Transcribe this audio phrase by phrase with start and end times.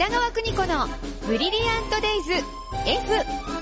[0.00, 0.88] 北川邦子の
[1.26, 2.32] ブリリアントデイズ
[2.86, 3.59] F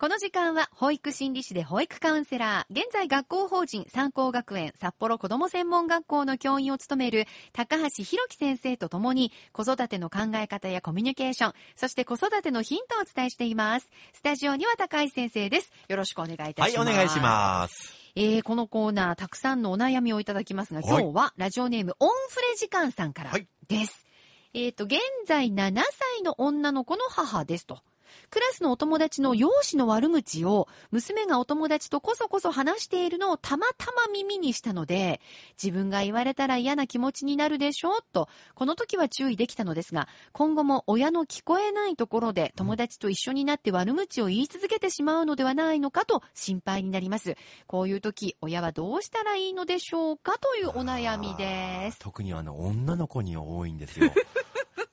[0.00, 13.90] この時間は保育心理士で保育カウンセラー、現在学校法人三高学園札幌子ども専門学校の教員を務める高橋弘樹先生とともに子育ての考え方やコミュニケーション、そして子育てのヒントをお伝えしています。
[14.12, 15.72] スタジオには高橋先生です。
[15.88, 16.86] よろしくお願いいたします。
[16.86, 17.92] はい、お願いします。
[18.14, 24.06] えー、このコーナー、たくさんのお悩みをいただきますが、はい今日はラジオネーム、オンフレ時間さんからはいです。
[24.54, 27.80] えっ、と、現在7歳の女の子の母ですと。
[28.30, 35.20] クラスのお友達の容姿の悪口を娘がお友達とこそこそ話しているのをたまたま耳にしたので、
[35.62, 47.36] 自分が言われたら嫌な気持ちになるでしょうと、この時は注意できたのですが、今後も親の聞こえないところで友達と一緒になって悪口を言い続けてしまうのではないのかと心配になります。
[47.66, 51.98] こういう時、親はどうしたらいいのでしょうかというお悩みです。
[51.98, 54.10] 特にあの、女の子に多いんですよ。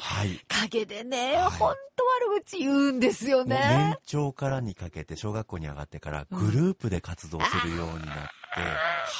[0.00, 0.40] はい。
[0.48, 3.96] 陰でね、はいほんと悪口言うんですよもう年ね。
[4.06, 8.60] 長からにかけて小学校に上がってからうんグループで活動するようになって、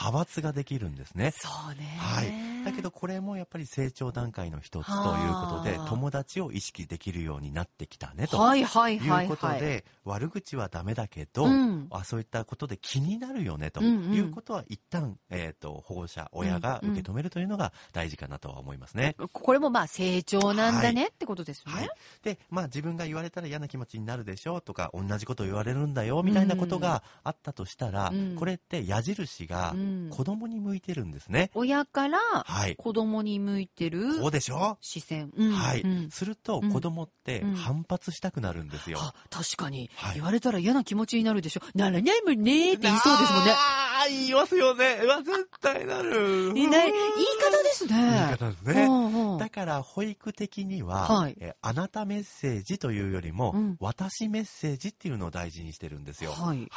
[0.01, 1.33] 派閥ができるんですね。
[1.37, 1.97] そうね。
[1.99, 2.65] はい。
[2.65, 8.39] だけどこれもやっぱり成長段階の一つということではあ、友達を意識できるようになってきたねと。
[8.39, 9.29] はいはいいはいうはい。
[9.29, 19.17] ことで、悪口はダメだけど、うんあそういったことで気になるよねとうんうんいうことは一旦、えっ、と、保護者、親が受け止めるというのが大事かなとは思いますね。
[19.33, 21.81] これもまあ成長なんだねってことですよね。
[21.81, 21.91] はい。
[22.23, 31.51] で、まあ自分が言われたら嫌な気持ちになるでしょうとか、同じこと言われるんだよみたいなことがあったとしたら、うんこれって矢印がうん子供に向いてるんですね。
[31.55, 32.77] 親からはい。
[32.77, 34.79] 子供に向いてるそうでしょ？
[34.81, 35.31] 視線。
[35.37, 38.99] うんはい、うんするとうん子供ってうん反発したくなるんですよ。
[39.01, 41.61] あ、確かに、はい言われたら嫌な気持ちになるでしょ？
[41.75, 43.53] ならないもんねって言いそうですもんね。
[43.53, 45.01] ああ、言いますよね。
[45.03, 46.53] うわ、絶対なる。
[46.59, 47.95] いない言い方ですね。
[47.97, 48.85] 言い方ですね。
[48.87, 51.37] うんうんだから保育的には、はい。
[51.41, 53.77] えあなたメッセージというよりも、うん。
[53.81, 56.33] 私メッセージっていうのを大事にしてるんですよ。
[56.33, 56.69] はい。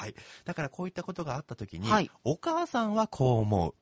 [0.46, 2.10] だからこういったことがあった時に、はい。
[2.24, 3.76] お母さんはこう思う。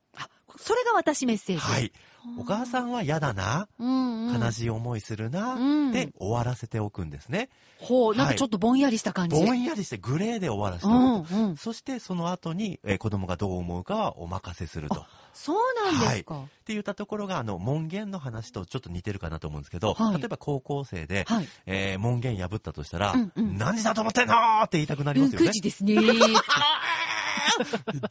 [0.49, 1.61] あ、それが私メッセージ。
[1.61, 1.91] はい。
[2.37, 7.49] お母さんは嫌だな、うんうん、悲しい思いするな、うんで終わらせておくんですね。
[7.79, 9.35] ほう、なんかはいちょっとぼんやりした感じ。
[9.37, 11.35] ぼんやりしてグレーで終わらせてうおくと。
[11.35, 11.57] んうん。
[11.57, 15.05] そしてその後に、えー子供がどう思うかはお任せすると。
[15.33, 15.57] そう
[15.91, 16.39] なんですか。
[16.41, 21.47] って言ったところが、あの、門限の話とちょっと似てるかなと思うんですけど、はい例えば高校生で、はい。
[21.67, 24.35] えー門限破ったとしたら、うんうん何時だと思ってんの
[24.65, 25.51] って言いたくなりうん、ますよね9。
[25.53, 25.95] 時ですね。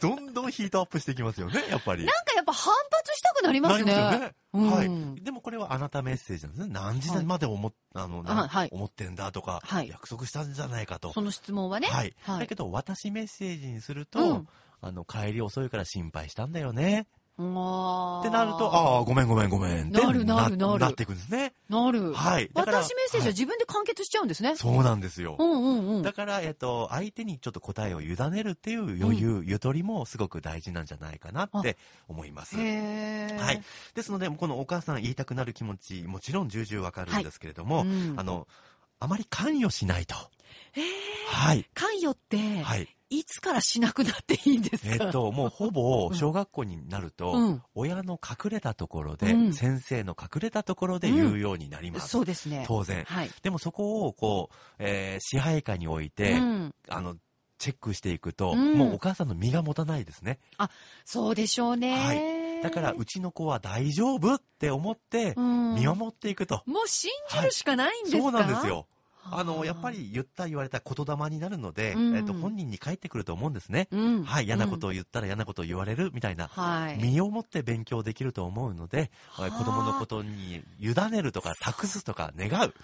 [0.00, 2.04] どんどんヒートアップしていきますよね、やっぱり。
[2.04, 3.93] なんかやっぱ反発したくなりますね。
[3.93, 4.34] なりますよね。
[4.54, 5.22] うんはい。
[5.22, 6.72] でもこれはあなたメッセージなんですね。
[6.72, 8.25] 何時まで思っ、あの、
[8.71, 11.12] 思ってんだとか、はい約束したんじゃないかと。
[11.12, 11.88] その質問はね。
[11.88, 12.15] はい。
[12.22, 14.49] はいだけど、私メッセージにすると、うん
[14.81, 17.06] あの、帰り遅いから心配したんだよね。
[17.41, 21.53] あってなると、ああ、ごめんごめんごめんってなるなるなるなっていくんですね。
[21.69, 22.12] なる。
[22.12, 22.50] はい。
[22.53, 24.56] 私メッセージは自分で完結しちゃうんですね。
[24.56, 25.37] そうなんですよ。
[25.38, 26.03] うんうんうん。
[26.03, 31.76] だから、えっと、相手にちょっと答えを委ねるっていう余裕、ゆとりもすごく大事なんじゃないかなって
[32.09, 32.59] 思います。
[32.59, 33.62] へーはい。。
[33.94, 38.49] ですので、このお母さん言いたくなる気持ち、もちろん重々わかるんですけれども、うんあの、
[38.99, 40.16] あまり関与しないと。
[41.29, 41.67] はい。
[41.75, 42.89] 関与って、はい。
[43.11, 45.05] いつからしなくなっていいんですか？
[45.07, 52.09] えっと、もうほぼ小学校になると、うん親の隠れたところで、うん先生の隠れたところで言うようになります。
[52.09, 52.65] そうですね。
[52.69, 53.05] 当然。
[53.05, 53.31] はい。
[53.43, 57.17] でもそこを、こう、えー支配下に置いて、うんあの、
[57.57, 60.39] チェックしていくと、うんもうお母さんの身が持たないですね。
[61.07, 61.99] そうでしょうね。
[61.99, 66.63] はいだから、うちの子は大丈夫って思って、うん見守っていくと。
[66.67, 68.87] もう信じるしかないんですか、そうなんですよ。
[69.31, 69.89] はあの、やっぱ。
[69.91, 73.89] り言った言われた言霊になるので、うんえっと、本人に返ってくると思うんですね。
[73.91, 74.25] うん。
[74.25, 74.89] はい、嫌なことを。
[74.89, 76.49] を言ったら嫌なことを言われるみたいな。
[76.49, 76.99] はい。
[77.03, 82.75] 身をもって勉強できると思うので、はあ子供のことに委ねるとか託すとか願う。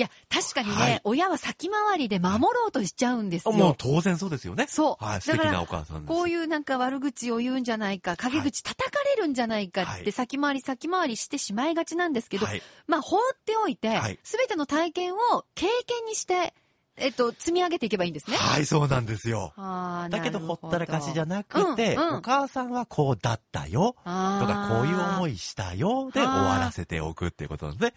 [0.00, 3.52] いや、確かにね、はい親は先回りで守ろうとしちゃうんですよ。
[3.52, 4.64] もう当然そうですよね。
[4.66, 5.04] そう。
[5.04, 6.08] はい、素だから敵なお母さんです。
[6.08, 15.18] こういうなんか悪口を言うんじゃないか、陰口叩かれるんじゃないかはいって先回り先回りしてしまいがちなんですけど、はい、まあ放っておいてはい、すべ、ての体験を
[15.54, 16.54] 経験にして、
[17.00, 18.36] えっと、積み上げていけばいいんですね。
[18.36, 19.52] はい、そうなんですよ。
[19.56, 27.94] だけど、ほったらかしじゃなくて、うんうんお母さんはこうだったよ、とか、こういう思いいしたよ、で終わらせておくっていうことなんですね。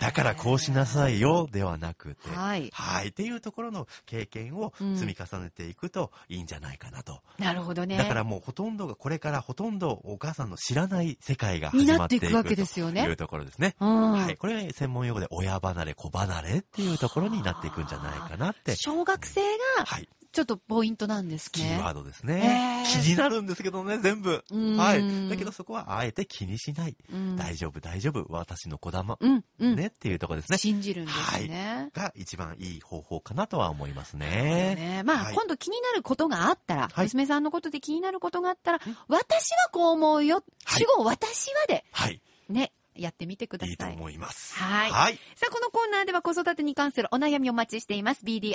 [0.00, 2.30] だからこうしなさいよ、ではなくて。
[2.30, 3.08] はいはい。
[3.08, 7.20] っていうところの経験を積み重ねていくといいんじゃないかなと。
[7.38, 7.96] なるほどね。
[7.96, 13.76] だからもうほとんどが、これからほとんどお母さんの知らない世界が始まっていくわけですよねというところですね。
[13.80, 14.36] うんはい。
[14.36, 18.76] これが専門用語で親離れ、子離れっていうところになっていくんじゃないかなって。
[18.76, 19.40] 小学生
[19.78, 20.08] がはい。
[20.32, 21.90] ちょっとポイントなんですキーワね。
[21.90, 22.84] ードですね。
[22.86, 24.42] へー気になるんですけどね、全部。
[24.50, 25.28] うんはい。
[25.28, 26.96] だけどそこはあえて気にしない。
[27.12, 28.24] うん大丈夫、大丈夫。
[28.30, 29.18] 私の子玉。
[29.20, 29.76] うん、うん。
[29.76, 30.56] ねっていうところですね。
[30.56, 31.90] 信じるんですね。
[31.92, 34.26] が一番いい方法かなとは思いますね
[34.74, 35.02] ね。
[35.04, 40.36] まあ、はい今度気になることがあったら、はい娘さんのことで気になることがあったら、私はこう思うよ。
[40.64, 42.22] はい主語私はで、はい。
[42.48, 43.70] ね、やってみてください。
[43.70, 44.54] いいと思います。
[44.54, 45.14] はいはい。
[45.36, 48.24] さあ、このコーナーでは子育てに関するお悩みをお待ちしています。
[48.24, 48.48] bd.air-g.co.jp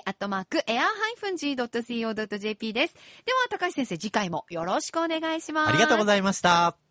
[2.73, 2.93] です。
[2.93, 2.99] で
[3.33, 5.69] は、高橋先生、次回もよろしくお願いします。
[5.69, 6.86] ありがとうございました。